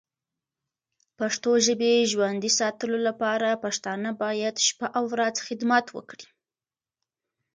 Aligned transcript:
پښتو 1.17 1.51
ژبی 1.65 1.93
ژوندی 2.11 2.51
ساتلو 2.59 2.97
لپاره 3.07 3.59
پښتانه 3.63 4.09
باید 4.23 4.55
شپه 4.67 4.87
او 4.97 5.03
ورځ 5.13 5.35
خدمت 5.47 5.85
وکړې. 5.95 6.27